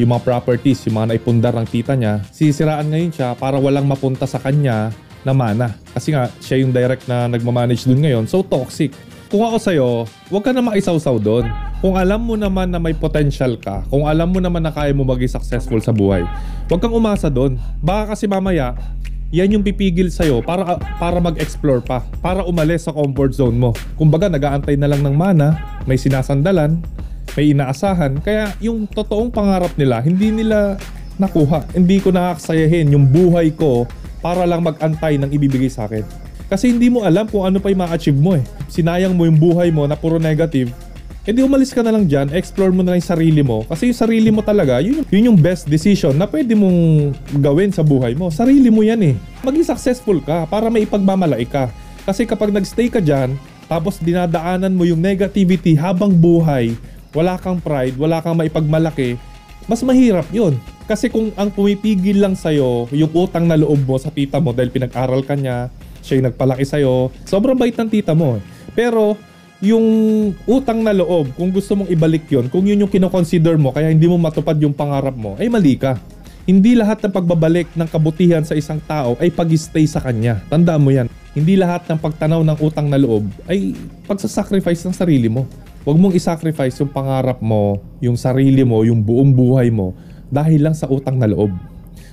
yung 0.00 0.16
mga 0.16 0.24
properties, 0.24 0.80
yung 0.88 0.96
mga 1.04 1.12
naipundar 1.12 1.52
ng 1.52 1.68
tita 1.68 1.92
niya. 1.92 2.24
Sinisiraan 2.32 2.88
ngayon 2.88 3.12
siya 3.12 3.36
para 3.36 3.60
walang 3.60 3.84
mapunta 3.84 4.24
sa 4.24 4.40
kanya 4.40 4.96
na 5.28 5.36
mana. 5.36 5.76
Kasi 5.92 6.16
nga, 6.16 6.32
siya 6.40 6.64
yung 6.64 6.72
direct 6.72 7.04
na 7.04 7.28
nagmamanage 7.28 7.84
dun 7.84 8.00
ngayon. 8.00 8.24
So 8.24 8.40
toxic. 8.40 8.96
Kung 9.28 9.44
ako 9.44 9.56
sa'yo, 9.60 9.88
huwag 10.32 10.40
ka 10.40 10.56
na 10.56 10.64
makisawsaw 10.64 11.20
doon. 11.20 11.52
Kung 11.84 12.00
alam 12.00 12.24
mo 12.24 12.32
naman 12.38 12.72
na 12.72 12.80
may 12.80 12.96
potential 12.96 13.60
ka, 13.60 13.84
kung 13.92 14.08
alam 14.08 14.32
mo 14.32 14.40
naman 14.40 14.64
na 14.64 14.72
kaya 14.72 14.96
mo 14.96 15.04
maging 15.04 15.36
successful 15.36 15.82
sa 15.84 15.92
buhay, 15.92 16.24
huwag 16.70 16.80
kang 16.80 16.96
umasa 16.96 17.28
doon. 17.28 17.60
Baka 17.84 18.14
kasi 18.16 18.24
mamaya, 18.24 18.78
yan 19.36 19.60
yung 19.60 19.64
pipigil 19.64 20.08
sa'yo 20.08 20.40
para, 20.40 20.80
para 20.96 21.20
mag-explore 21.20 21.84
pa, 21.84 22.00
para 22.24 22.40
umalis 22.48 22.88
sa 22.88 22.96
comfort 22.96 23.36
zone 23.36 23.52
mo. 23.52 23.76
Kumbaga, 24.00 24.32
nag-aantay 24.32 24.80
na 24.80 24.88
lang 24.88 25.04
ng 25.04 25.12
mana, 25.12 25.60
may 25.84 26.00
sinasandalan, 26.00 26.80
may 27.36 27.52
inaasahan, 27.52 28.16
kaya 28.24 28.56
yung 28.64 28.88
totoong 28.88 29.28
pangarap 29.28 29.76
nila, 29.76 30.00
hindi 30.00 30.32
nila 30.32 30.80
nakuha. 31.20 31.68
Hindi 31.76 32.00
ko 32.00 32.08
nakakasayahin 32.12 32.96
yung 32.96 33.12
buhay 33.12 33.52
ko 33.52 33.84
para 34.24 34.48
lang 34.48 34.64
mag-antay 34.64 35.20
ng 35.20 35.28
ibibigay 35.28 35.68
sa 35.68 35.84
akin. 35.84 36.04
Kasi 36.46 36.72
hindi 36.72 36.88
mo 36.88 37.04
alam 37.04 37.28
kung 37.28 37.44
ano 37.44 37.60
pa 37.60 37.68
yung 37.68 37.82
ma-achieve 37.84 38.16
mo 38.16 38.38
eh. 38.38 38.44
Sinayang 38.72 39.12
mo 39.12 39.28
yung 39.28 39.36
buhay 39.36 39.68
mo 39.68 39.84
na 39.84 39.98
puro 39.98 40.16
negative, 40.16 40.70
edi 41.26 41.42
umalis 41.42 41.74
ka 41.74 41.82
na 41.82 41.90
lang 41.90 42.06
dyan, 42.06 42.30
explore 42.30 42.70
mo 42.70 42.86
na 42.86 42.94
lang 42.94 43.02
yung 43.02 43.10
sarili 43.10 43.42
mo. 43.42 43.66
Kasi 43.66 43.90
yung 43.90 43.98
sarili 43.98 44.30
mo 44.30 44.46
talaga, 44.46 44.78
yun, 44.78 45.02
yun 45.10 45.34
yung 45.34 45.38
best 45.38 45.66
decision 45.66 46.14
na 46.14 46.30
pwede 46.30 46.54
mong 46.54 47.10
gawin 47.42 47.74
sa 47.74 47.82
buhay 47.82 48.14
mo. 48.14 48.30
Sarili 48.30 48.70
mo 48.70 48.86
yan 48.86 49.02
eh. 49.02 49.14
Maging 49.42 49.66
successful 49.66 50.22
ka 50.22 50.46
para 50.46 50.70
may 50.70 50.86
ipagmamalai 50.86 51.42
ka. 51.50 51.66
Kasi 52.06 52.22
kapag 52.30 52.54
nagstay 52.54 52.86
ka 52.86 53.02
dyan, 53.02 53.34
tapos 53.66 53.98
dinadaanan 53.98 54.70
mo 54.70 54.86
yung 54.86 55.02
negativity 55.02 55.74
habang 55.74 56.14
buhay, 56.14 56.78
wala 57.10 57.34
kang 57.42 57.58
pride, 57.58 57.98
wala 57.98 58.22
kang 58.22 58.38
maipagmalaki, 58.38 59.18
mas 59.66 59.82
mahirap 59.82 60.30
yun. 60.30 60.54
Kasi 60.86 61.10
kung 61.10 61.34
ang 61.34 61.50
pumipigil 61.50 62.22
lang 62.22 62.38
sa'yo, 62.38 62.86
yung 62.94 63.10
utang 63.10 63.50
na 63.50 63.58
loob 63.58 63.82
mo 63.82 63.98
sa 63.98 64.14
tita 64.14 64.38
mo 64.38 64.54
dahil 64.54 64.70
pinag-aral 64.70 65.26
ka 65.26 65.34
niya, 65.34 65.74
siya 66.06 66.22
yung 66.22 66.30
nagpalaki 66.30 66.62
sa'yo, 66.62 67.10
sobrang 67.26 67.58
bait 67.58 67.74
ng 67.74 67.90
tita 67.90 68.14
mo. 68.14 68.38
Pero 68.78 69.18
yung 69.64 69.86
utang 70.44 70.84
na 70.84 70.92
loob, 70.92 71.32
kung 71.32 71.48
gusto 71.48 71.72
mong 71.72 71.88
ibalik 71.88 72.28
yon, 72.28 72.52
kung 72.52 72.68
yun 72.68 72.84
yung 72.84 72.92
kinoconsider 72.92 73.56
mo 73.56 73.72
kaya 73.72 73.88
hindi 73.88 74.04
mo 74.04 74.20
matupad 74.20 74.56
yung 74.60 74.76
pangarap 74.76 75.16
mo, 75.16 75.32
ay 75.40 75.48
mali 75.48 75.80
ka. 75.80 75.96
Hindi 76.46 76.78
lahat 76.78 77.02
ng 77.02 77.10
pagbabalik 77.10 77.74
ng 77.74 77.88
kabutihan 77.90 78.46
sa 78.46 78.54
isang 78.54 78.78
tao 78.78 79.18
ay 79.18 79.34
pag-stay 79.34 79.82
sa 79.82 79.98
kanya. 79.98 80.38
Tandaan 80.46 80.78
mo 80.78 80.94
yan. 80.94 81.10
Hindi 81.34 81.58
lahat 81.58 81.90
ng 81.90 81.98
pagtanaw 81.98 82.46
ng 82.46 82.58
utang 82.62 82.86
na 82.86 83.00
loob 83.00 83.26
ay 83.50 83.74
pagsasacrifice 84.06 84.86
ng 84.86 84.94
sarili 84.94 85.26
mo. 85.26 85.42
Huwag 85.82 85.98
mong 85.98 86.14
isacrifice 86.14 86.78
yung 86.78 86.92
pangarap 86.94 87.42
mo, 87.42 87.82
yung 87.98 88.14
sarili 88.14 88.62
mo, 88.62 88.86
yung 88.86 89.02
buong 89.02 89.34
buhay 89.34 89.74
mo 89.74 89.98
dahil 90.30 90.70
lang 90.70 90.74
sa 90.78 90.86
utang 90.86 91.18
na 91.18 91.26
loob. 91.26 91.50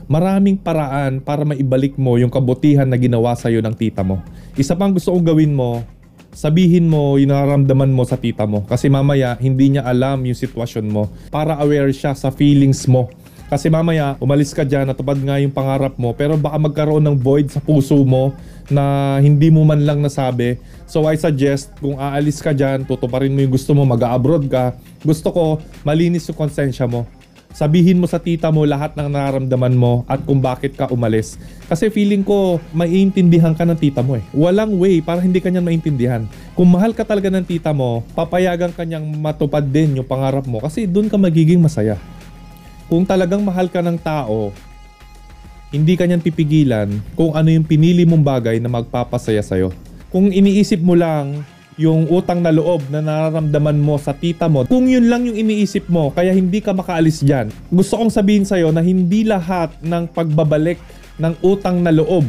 Maraming 0.09 0.59
paraan 0.59 1.21
para 1.21 1.45
maibalik 1.45 1.95
mo 1.95 2.17
yung 2.17 2.33
kabutihan 2.33 2.89
na 2.89 2.97
ginawa 2.97 3.38
sa'yo 3.38 3.62
ng 3.62 3.75
tita 3.77 4.01
mo. 4.01 4.19
Isa 4.57 4.73
pang 4.73 4.91
gusto 4.91 5.13
kong 5.13 5.25
gawin 5.29 5.53
mo, 5.53 5.85
sabihin 6.33 6.89
mo 6.89 7.15
yung 7.21 7.31
nararamdaman 7.31 7.93
mo 7.93 8.03
sa 8.03 8.17
tita 8.17 8.43
mo. 8.43 8.65
Kasi 8.65 8.89
mamaya, 8.89 9.37
hindi 9.37 9.77
niya 9.77 9.85
alam 9.85 10.25
yung 10.25 10.35
sitwasyon 10.35 10.85
mo. 10.89 11.07
Para 11.29 11.55
aware 11.61 11.93
siya 11.93 12.17
sa 12.17 12.33
feelings 12.33 12.89
mo. 12.89 13.07
Kasi 13.53 13.69
mamaya, 13.69 14.17
umalis 14.17 14.49
ka 14.49 14.65
dyan, 14.65 14.89
natupad 14.89 15.13
nga 15.21 15.37
yung 15.37 15.53
pangarap 15.53 15.93
mo, 16.01 16.09
pero 16.17 16.33
baka 16.33 16.57
magkaroon 16.57 17.05
ng 17.05 17.17
void 17.21 17.53
sa 17.53 17.61
puso 17.61 18.01
mo 18.01 18.33
na 18.65 19.15
hindi 19.21 19.53
mo 19.53 19.61
man 19.61 19.85
lang 19.85 20.01
nasabi. 20.01 20.57
So 20.89 21.05
I 21.05 21.21
suggest, 21.21 21.69
kung 21.77 22.01
aalis 22.01 22.41
ka 22.41 22.49
dyan, 22.49 22.81
tutuparin 22.89 23.29
mo 23.29 23.45
yung 23.45 23.53
gusto 23.53 23.77
mo, 23.77 23.85
mag-abroad 23.85 24.49
ka, 24.49 24.73
gusto 25.05 25.29
ko, 25.29 25.45
malinis 25.85 26.25
yung 26.33 26.39
konsensya 26.39 26.89
mo 26.89 27.05
sabihin 27.53 28.01
mo 28.01 28.10
sa 28.10 28.17
tita 28.17 28.50
mo 28.50 28.65
lahat 28.65 28.98
ng 28.98 29.07
nararamdaman 29.07 29.77
mo 29.77 30.01
at 30.10 30.19
kung 30.25 30.41
bakit 30.41 30.74
ka 30.74 30.89
umalis. 30.89 31.38
Kasi 31.69 31.93
feeling 31.93 32.25
ko, 32.25 32.57
maiintindihan 32.74 33.53
ka 33.53 33.63
ng 33.63 33.77
tita 33.77 34.01
mo 34.01 34.17
eh. 34.17 34.25
Walang 34.33 34.75
way 34.81 35.00
para 35.00 35.22
hindi 35.22 35.39
kanya 35.39 35.62
maintindihan. 35.62 36.25
Kung 36.57 36.74
mahal 36.74 36.98
ka 36.98 37.05
talaga 37.05 37.29
ng 37.29 37.45
tita 37.45 37.72
mo, 37.72 38.01
papayagan 38.17 38.74
kanyang 38.74 39.05
matupad 39.22 39.63
din 39.63 40.01
yung 40.01 40.10
pangarap 40.10 40.43
mo 40.50 40.60
kasi 40.60 40.89
doon 40.89 41.07
ka 41.07 41.15
magiging 41.15 41.62
masaya. 41.62 41.95
Kung 42.89 43.05
talagang 43.05 43.45
mahal 43.45 43.69
ka 43.69 43.79
ng 43.79 43.98
tao, 44.01 44.51
hindi 45.74 45.98
kanyan 45.98 46.22
pipigilan 46.22 46.89
kung 47.17 47.33
ano 47.33 47.50
yung 47.50 47.65
pinili 47.65 48.05
mong 48.05 48.22
bagay 48.22 48.62
na 48.62 48.69
magpapasaya 48.69 49.41
sa'yo. 49.41 49.74
Kung 50.13 50.29
iniisip 50.29 50.77
mo 50.77 50.93
lang 50.93 51.41
yung 51.77 52.05
utang 52.09 52.41
na 52.41 52.53
loob 52.53 52.85
na 52.93 53.01
nararamdaman 53.01 53.77
mo 53.81 53.97
sa 53.97 54.13
tita 54.13 54.45
mo, 54.45 54.65
kung 54.65 54.85
yun 54.85 55.09
lang 55.09 55.25
yung 55.25 55.37
iniisip 55.37 55.89
mo, 55.89 56.13
kaya 56.13 56.33
hindi 56.33 56.61
ka 56.61 56.73
makaalis 56.73 57.25
dyan, 57.25 57.49
gusto 57.73 57.97
kong 57.97 58.13
sabihin 58.13 58.45
sa'yo 58.45 58.69
na 58.69 58.85
hindi 58.85 59.25
lahat 59.25 59.73
ng 59.81 60.09
pagbabalik 60.13 60.77
ng 61.17 61.33
utang 61.41 61.81
na 61.81 61.93
loob 61.93 62.25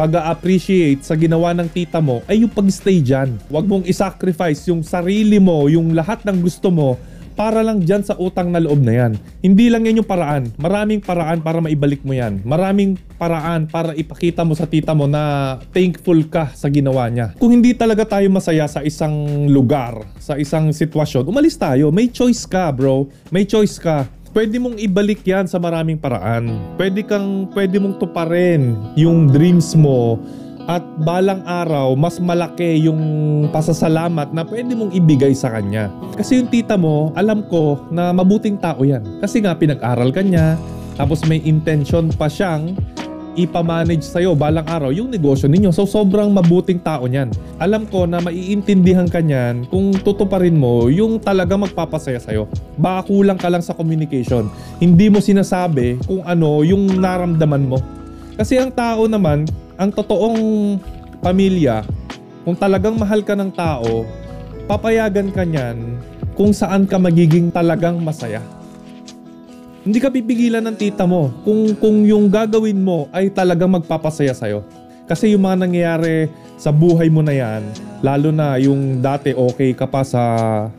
pag-appreciate 0.00 1.04
sa 1.04 1.12
ginawa 1.12 1.52
ng 1.52 1.68
tita 1.68 2.00
mo 2.00 2.24
ay 2.24 2.40
yung 2.40 2.48
pag-stay 2.48 3.04
dyan. 3.04 3.36
Huwag 3.52 3.68
mong 3.68 3.84
isacrifice 3.84 4.72
yung 4.72 4.80
sarili 4.80 5.36
mo, 5.36 5.68
yung 5.68 5.92
lahat 5.92 6.24
ng 6.24 6.40
gusto 6.40 6.72
mo 6.72 6.96
para 7.40 7.64
lang 7.64 7.80
dyan 7.80 8.04
sa 8.04 8.20
utang 8.20 8.52
na 8.52 8.60
loob 8.60 8.84
na 8.84 8.92
yan. 8.92 9.12
Hindi 9.40 9.72
lang 9.72 9.88
yan 9.88 10.04
yung 10.04 10.10
paraan. 10.12 10.52
Maraming 10.60 11.00
paraan 11.00 11.40
para 11.40 11.56
maibalik 11.64 12.04
mo 12.04 12.12
yan. 12.12 12.44
Maraming 12.44 13.00
paraan 13.16 13.64
para 13.64 13.96
ipakita 13.96 14.44
mo 14.44 14.52
sa 14.52 14.68
tita 14.68 14.92
mo 14.92 15.08
na 15.08 15.56
thankful 15.72 16.20
ka 16.28 16.52
sa 16.52 16.68
ginawa 16.68 17.08
niya. 17.08 17.32
Kung 17.40 17.56
hindi 17.56 17.72
talaga 17.72 18.04
tayo 18.04 18.28
masaya 18.28 18.68
sa 18.68 18.84
isang 18.84 19.48
lugar, 19.48 20.04
sa 20.20 20.36
isang 20.36 20.68
sitwasyon, 20.68 21.32
umalis 21.32 21.56
tayo. 21.56 21.88
May 21.88 22.12
choice 22.12 22.44
ka, 22.44 22.68
bro. 22.76 23.08
May 23.32 23.48
choice 23.48 23.80
ka. 23.80 24.04
Pwede 24.36 24.60
mong 24.60 24.76
ibalik 24.76 25.24
yan 25.24 25.48
sa 25.48 25.56
maraming 25.56 25.96
paraan. 25.96 26.76
Pwede 26.76 27.08
kang, 27.08 27.48
pwede 27.56 27.80
mong 27.80 28.04
tuparin 28.04 28.76
yung 29.00 29.32
dreams 29.32 29.72
mo 29.72 30.20
at 30.70 30.86
balang 31.02 31.42
araw 31.42 31.98
mas 31.98 32.22
malaki 32.22 32.86
yung 32.86 33.02
pasasalamat 33.50 34.30
na 34.30 34.46
pwede 34.46 34.78
mong 34.78 34.94
ibigay 34.94 35.34
sa 35.34 35.50
kanya. 35.50 35.90
Kasi 36.14 36.38
yung 36.38 36.46
tita 36.46 36.78
mo, 36.78 37.10
alam 37.18 37.42
ko 37.50 37.82
na 37.90 38.14
mabuting 38.14 38.54
tao 38.54 38.86
yan. 38.86 39.02
Kasi 39.18 39.42
nga 39.42 39.58
pinag-aral 39.58 40.14
ka 40.14 40.22
niya, 40.22 40.54
tapos 40.94 41.26
may 41.26 41.42
intention 41.42 42.14
pa 42.14 42.30
siyang 42.30 42.78
ipamanage 43.34 44.06
sa'yo 44.06 44.38
balang 44.38 44.66
araw 44.70 44.94
yung 44.94 45.10
negosyo 45.10 45.50
ninyo. 45.50 45.74
So 45.74 45.90
sobrang 45.90 46.30
mabuting 46.30 46.78
tao 46.86 47.10
niyan. 47.10 47.34
Alam 47.58 47.90
ko 47.90 48.06
na 48.06 48.22
maiintindihan 48.22 49.10
ka 49.10 49.18
niyan 49.18 49.66
kung 49.74 49.90
tutuparin 50.06 50.54
mo 50.54 50.86
yung 50.86 51.18
talaga 51.18 51.58
magpapasaya 51.58 52.22
sa'yo. 52.22 52.46
Baka 52.78 53.10
kulang 53.10 53.38
ka 53.42 53.50
lang 53.50 53.62
sa 53.64 53.74
communication. 53.74 54.46
Hindi 54.78 55.10
mo 55.10 55.18
sinasabi 55.18 55.98
kung 56.06 56.22
ano 56.22 56.62
yung 56.62 57.00
naramdaman 57.00 57.66
mo. 57.66 57.78
Kasi 58.38 58.56
ang 58.56 58.72
tao 58.72 59.04
naman, 59.04 59.44
ang 59.80 59.88
totoong 59.88 60.76
pamilya, 61.24 61.80
kung 62.44 62.52
talagang 62.52 63.00
mahal 63.00 63.24
ka 63.24 63.32
ng 63.32 63.48
tao, 63.48 64.04
papayagan 64.68 65.32
ka 65.32 65.40
niyan 65.40 65.96
kung 66.36 66.52
saan 66.52 66.84
ka 66.84 67.00
magiging 67.00 67.48
talagang 67.48 67.96
masaya. 67.96 68.44
Hindi 69.80 69.96
ka 69.96 70.12
pipigilan 70.12 70.60
ng 70.68 70.76
tita 70.76 71.08
mo 71.08 71.32
kung, 71.40 71.72
kung 71.80 72.04
yung 72.04 72.28
gagawin 72.28 72.76
mo 72.76 73.08
ay 73.08 73.32
talagang 73.32 73.72
magpapasaya 73.72 74.36
sa'yo. 74.36 74.60
Kasi 75.10 75.34
yung 75.34 75.42
mga 75.42 75.66
nangyayari 75.66 76.30
sa 76.54 76.70
buhay 76.70 77.10
mo 77.10 77.18
na 77.18 77.34
yan, 77.34 77.66
lalo 77.98 78.30
na 78.30 78.54
yung 78.62 79.02
dati 79.02 79.34
okay 79.34 79.74
ka 79.74 79.90
pa 79.90 80.06
sa 80.06 80.22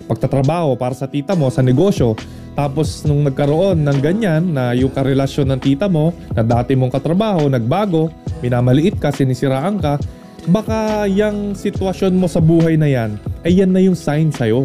pagtatrabaho 0.08 0.80
para 0.80 0.96
sa 0.96 1.04
tita 1.04 1.36
mo, 1.36 1.52
sa 1.52 1.60
negosyo, 1.60 2.16
tapos 2.56 3.04
nung 3.04 3.28
nagkaroon 3.28 3.84
ng 3.84 3.98
ganyan 4.00 4.56
na 4.56 4.72
yung 4.72 4.88
karelasyon 4.88 5.52
ng 5.52 5.60
tita 5.60 5.92
mo 5.92 6.16
na 6.32 6.48
dati 6.48 6.80
mong 6.80 6.96
katrabaho, 6.96 7.52
nagbago, 7.52 8.08
minamaliit 8.40 9.04
ka, 9.04 9.12
sinisiraan 9.12 9.84
ka, 9.84 10.00
baka 10.48 11.12
yung 11.12 11.52
sitwasyon 11.52 12.16
mo 12.16 12.32
sa 12.32 12.40
buhay 12.40 12.80
na 12.80 12.88
yan, 12.88 13.20
ay 13.44 13.60
yan 13.60 13.76
na 13.76 13.84
yung 13.84 14.00
sign 14.00 14.32
sa'yo. 14.32 14.64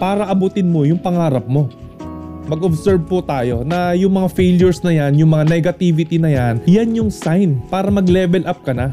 Para 0.00 0.24
abutin 0.24 0.72
mo 0.72 0.88
yung 0.88 1.04
pangarap 1.04 1.44
mo 1.44 1.68
mag-observe 2.48 3.04
po 3.04 3.20
tayo 3.20 3.60
na 3.62 3.92
yung 3.92 4.16
mga 4.16 4.28
failures 4.32 4.80
na 4.80 4.90
yan, 4.96 5.20
yung 5.20 5.30
mga 5.30 5.44
negativity 5.46 6.16
na 6.16 6.32
yan, 6.32 6.54
yan 6.64 6.88
yung 6.96 7.12
sign 7.12 7.60
para 7.68 7.92
mag-level 7.92 8.42
up 8.48 8.64
ka 8.64 8.72
na. 8.72 8.90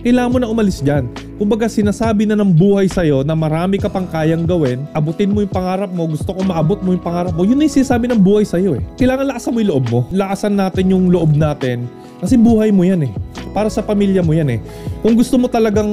Kailangan 0.00 0.32
mo 0.32 0.38
na 0.40 0.48
umalis 0.48 0.80
dyan. 0.80 1.10
Kumbaga 1.36 1.68
sinasabi 1.68 2.24
na 2.24 2.38
ng 2.38 2.48
buhay 2.48 2.88
sa'yo 2.88 3.26
na 3.26 3.36
marami 3.36 3.76
ka 3.76 3.92
pang 3.92 4.08
kayang 4.08 4.48
gawin, 4.48 4.86
abutin 4.96 5.28
mo 5.28 5.44
yung 5.44 5.52
pangarap 5.52 5.92
mo, 5.92 6.08
gusto 6.08 6.32
ko 6.32 6.40
maabot 6.40 6.80
mo 6.80 6.96
yung 6.96 7.04
pangarap 7.04 7.36
mo, 7.36 7.44
yun 7.44 7.60
na 7.60 7.68
yung 7.68 7.76
sinasabi 7.76 8.08
ng 8.08 8.20
buhay 8.22 8.46
sa'yo 8.46 8.80
eh. 8.80 8.82
Kailangan 8.96 9.28
lakasan 9.28 9.52
mo 9.52 9.58
yung 9.60 9.70
loob 9.76 9.84
mo. 9.92 10.00
Lakasan 10.14 10.54
natin 10.56 10.84
yung 10.94 11.12
loob 11.12 11.36
natin 11.36 11.90
kasi 12.22 12.40
buhay 12.40 12.72
mo 12.72 12.86
yan 12.86 13.04
eh. 13.04 13.12
Para 13.52 13.68
sa 13.68 13.84
pamilya 13.84 14.24
mo 14.24 14.32
yan 14.32 14.48
eh. 14.56 14.60
Kung 15.04 15.12
gusto 15.18 15.36
mo 15.36 15.50
talagang 15.52 15.90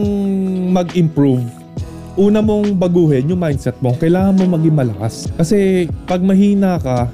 mag-improve, 0.72 1.43
una 2.13 2.46
mong 2.46 2.77
baguhin 2.77 3.25
yung 3.29 3.41
mindset 3.41 3.77
mo, 3.82 3.98
kailangan 3.98 4.38
mo 4.38 4.58
maging 4.58 4.75
malakas. 4.77 5.29
Kasi 5.34 5.89
pag 6.05 6.22
mahina 6.22 6.77
ka, 6.77 7.10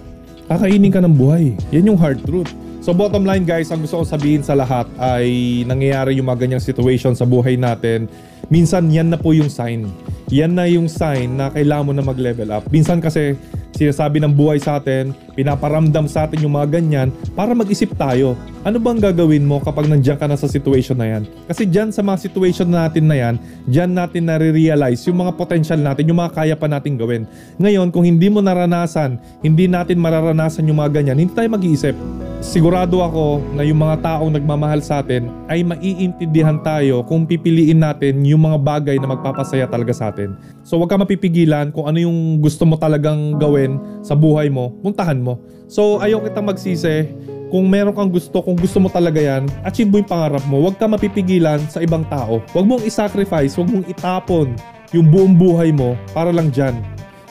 kakainin 0.52 0.92
ka 0.92 1.00
ng 1.00 1.16
buhay. 1.16 1.56
Yan 1.72 1.94
yung 1.94 2.00
hard 2.00 2.20
truth. 2.28 2.52
So 2.80 2.96
bottom 2.96 3.28
line 3.28 3.44
guys, 3.44 3.72
ang 3.76 3.84
gusto 3.84 4.02
ko 4.02 4.06
sabihin 4.08 4.40
sa 4.44 4.56
lahat 4.56 4.88
ay 5.00 5.62
nangyayari 5.68 6.16
yung 6.16 6.32
mga 6.32 6.48
ganyang 6.48 6.64
situation 6.64 7.12
sa 7.12 7.28
buhay 7.28 7.60
natin. 7.60 8.08
Minsan 8.48 8.88
yan 8.90 9.12
na 9.12 9.20
po 9.20 9.36
yung 9.36 9.52
sign. 9.52 9.88
Yan 10.32 10.56
na 10.56 10.66
yung 10.66 10.88
sign 10.88 11.38
na 11.38 11.52
kailangan 11.52 11.86
mo 11.86 11.94
na 11.94 12.04
mag-level 12.04 12.50
up. 12.56 12.66
Minsan 12.72 13.04
kasi 13.04 13.36
sinasabi 13.80 14.20
ng 14.20 14.36
buhay 14.36 14.60
sa 14.60 14.76
atin, 14.76 15.16
pinaparamdam 15.40 16.04
sa 16.12 16.28
atin 16.28 16.44
yung 16.44 16.60
mga 16.60 16.68
ganyan 16.76 17.08
para 17.32 17.56
mag-isip 17.56 17.96
tayo. 17.96 18.36
Ano 18.68 18.76
bang 18.76 19.00
gagawin 19.00 19.48
mo 19.48 19.64
kapag 19.64 19.88
nandiyan 19.88 20.20
ka 20.20 20.28
na 20.28 20.36
sa 20.36 20.52
situation 20.52 21.00
na 21.00 21.08
yan? 21.08 21.24
Kasi 21.48 21.64
dyan 21.64 21.96
sa 21.96 22.04
mga 22.04 22.20
situation 22.20 22.68
natin 22.68 23.08
na 23.08 23.16
yan, 23.16 23.36
dyan 23.72 23.96
natin 23.96 24.28
nare-realize 24.28 25.08
yung 25.08 25.24
mga 25.24 25.40
potential 25.40 25.80
natin, 25.80 26.12
yung 26.12 26.20
mga 26.20 26.36
kaya 26.36 26.56
pa 26.60 26.68
natin 26.68 27.00
gawin. 27.00 27.24
Ngayon, 27.56 27.96
kung 27.96 28.04
hindi 28.04 28.28
mo 28.28 28.44
naranasan, 28.44 29.16
hindi 29.40 29.72
natin 29.72 29.96
mararanasan 30.04 30.68
yung 30.68 30.84
mga 30.84 31.00
ganyan, 31.00 31.24
hindi 31.24 31.32
tayo 31.32 31.48
mag-iisip. 31.48 31.96
Sigurado 32.40 33.04
ako 33.04 33.44
na 33.52 33.68
yung 33.68 33.84
mga 33.84 34.00
taong 34.00 34.32
nagmamahal 34.32 34.80
sa 34.80 35.04
atin 35.04 35.28
ay 35.52 35.60
maiintindihan 35.60 36.56
tayo 36.64 37.04
kung 37.04 37.28
pipiliin 37.28 37.84
natin 37.84 38.24
yung 38.24 38.48
mga 38.48 38.56
bagay 38.64 38.96
na 38.96 39.12
magpapasaya 39.12 39.68
talaga 39.68 39.92
sa 39.92 40.08
atin. 40.08 40.40
So 40.64 40.80
huwag 40.80 40.88
ka 40.88 40.96
mapipigilan 40.96 41.76
kung 41.76 41.92
ano 41.92 42.00
yung 42.00 42.40
gusto 42.40 42.64
mo 42.64 42.80
talagang 42.80 43.36
gawin 43.36 43.69
sa 44.02 44.16
buhay 44.18 44.48
mo, 44.48 44.74
puntahan 44.82 45.20
mo. 45.20 45.44
So 45.70 46.02
ayaw 46.02 46.24
kitang 46.26 46.48
magsisi 46.48 47.12
kung 47.50 47.66
meron 47.66 47.98
kang 47.98 48.14
gusto, 48.14 48.46
kung 48.46 48.56
gusto 48.56 48.78
mo 48.78 48.94
talaga 48.94 49.18
yan, 49.18 49.50
achieve 49.66 49.90
mo 49.90 49.98
yung 49.98 50.10
pangarap 50.10 50.46
mo. 50.46 50.62
Huwag 50.64 50.78
ka 50.78 50.86
mapipigilan 50.86 51.60
sa 51.66 51.82
ibang 51.82 52.06
tao. 52.08 52.46
Huwag 52.54 52.66
mong 52.70 52.86
isacrifice, 52.86 53.58
huwag 53.58 53.74
mong 53.74 53.90
itapon 53.90 54.54
yung 54.94 55.10
buong 55.10 55.34
buhay 55.34 55.74
mo 55.74 55.98
para 56.14 56.30
lang 56.30 56.54
dyan. 56.54 56.78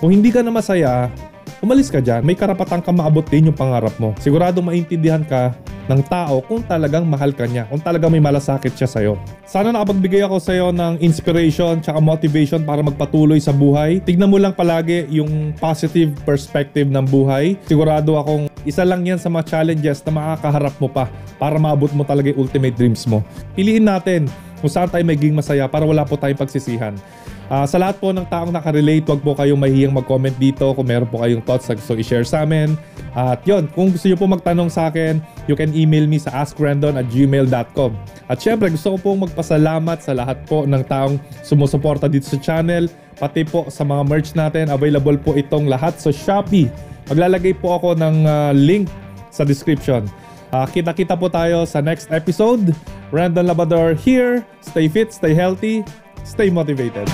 Kung 0.02 0.10
hindi 0.10 0.34
ka 0.34 0.42
na 0.42 0.50
masaya, 0.50 1.06
umalis 1.62 1.90
ka 1.90 2.02
dyan. 2.02 2.26
May 2.26 2.34
karapatan 2.34 2.82
ka 2.82 2.90
maabot 2.90 3.22
din 3.26 3.50
yung 3.50 3.58
pangarap 3.58 3.94
mo. 4.02 4.14
Sigurado 4.18 4.58
maintindihan 4.58 5.22
ka 5.22 5.54
ng 5.88 6.00
tao 6.06 6.44
kung 6.44 6.60
talagang 6.62 7.08
mahal 7.08 7.32
ka 7.32 7.48
niya, 7.48 7.64
kung 7.66 7.80
talagang 7.80 8.12
may 8.12 8.20
malasakit 8.20 8.76
siya 8.76 8.88
sa'yo. 8.88 9.12
Sana 9.48 9.72
nakapagbigay 9.72 10.20
ako 10.22 10.36
sa'yo 10.38 10.66
ng 10.70 11.00
inspiration 11.00 11.80
tsaka 11.80 11.98
motivation 11.98 12.60
para 12.62 12.84
magpatuloy 12.84 13.40
sa 13.40 13.50
buhay. 13.50 14.04
Tignan 14.04 14.28
mo 14.28 14.36
lang 14.36 14.52
palagi 14.52 15.08
yung 15.08 15.56
positive 15.56 16.12
perspective 16.28 16.86
ng 16.86 17.08
buhay. 17.08 17.56
Sigurado 17.64 18.20
akong 18.20 18.52
isa 18.68 18.84
lang 18.84 19.08
yan 19.08 19.16
sa 19.16 19.32
mga 19.32 19.48
challenges 19.48 20.04
na 20.04 20.12
makakaharap 20.12 20.76
mo 20.76 20.92
pa 20.92 21.08
para 21.40 21.56
maabot 21.56 21.90
mo 21.96 22.04
talaga 22.04 22.28
yung 22.28 22.44
ultimate 22.44 22.76
dreams 22.76 23.08
mo. 23.08 23.24
Piliin 23.56 23.88
natin 23.88 24.28
kung 24.60 24.68
saan 24.70 24.90
tayo 24.90 25.02
magiging 25.06 25.38
masaya 25.38 25.70
para 25.70 25.86
wala 25.86 26.04
po 26.04 26.18
tayong 26.18 26.38
pagsisihan. 26.38 26.94
Uh, 27.48 27.64
sa 27.64 27.80
lahat 27.80 27.96
po 27.96 28.12
ng 28.12 28.28
taong 28.28 28.52
nakarelate, 28.52 29.08
wag 29.08 29.24
po 29.24 29.32
kayong 29.32 29.56
mahihiyang 29.56 29.96
mag-comment 29.96 30.36
dito 30.36 30.68
kung 30.76 30.84
meron 30.84 31.08
po 31.08 31.24
kayong 31.24 31.40
thoughts 31.40 31.64
na 31.64 31.80
gusto 31.80 31.96
i-share 31.96 32.28
sa 32.28 32.44
amin. 32.44 32.76
At 33.16 33.40
yon, 33.48 33.72
kung 33.72 33.88
gusto 33.88 34.04
nyo 34.04 34.20
po 34.20 34.28
magtanong 34.28 34.68
sa 34.68 34.92
akin, 34.92 35.24
you 35.48 35.56
can 35.56 35.72
email 35.72 36.04
me 36.04 36.20
sa 36.20 36.44
askrandon 36.44 37.00
at 37.00 37.08
gmail.com. 37.08 37.96
At 38.28 38.44
syempre, 38.44 38.68
gusto 38.68 38.94
ko 38.94 38.96
pong 39.00 39.24
magpasalamat 39.24 39.98
sa 40.04 40.12
lahat 40.12 40.44
po 40.44 40.68
ng 40.68 40.84
taong 40.84 41.16
sumusuporta 41.40 42.04
dito 42.04 42.28
sa 42.28 42.36
channel, 42.36 42.84
pati 43.16 43.48
po 43.48 43.64
sa 43.72 43.80
mga 43.80 44.02
merch 44.04 44.36
natin. 44.36 44.68
Available 44.68 45.16
po 45.16 45.32
itong 45.32 45.72
lahat 45.72 45.96
sa 45.96 46.12
Shopee. 46.12 46.68
Maglalagay 47.08 47.56
po 47.56 47.80
ako 47.80 47.96
ng 47.96 48.28
uh, 48.28 48.52
link 48.52 48.92
sa 49.32 49.48
description. 49.48 50.04
Uh, 50.52 50.68
kita-kita 50.68 51.16
po 51.16 51.32
tayo 51.32 51.64
sa 51.64 51.80
next 51.80 52.12
episode. 52.12 52.76
Random 53.08 53.48
Labador 53.48 53.96
here. 53.96 54.44
Stay 54.60 54.84
fit, 54.88 55.16
stay 55.16 55.32
healthy, 55.32 55.80
Stay 56.24 56.50
motivated. 56.50 57.08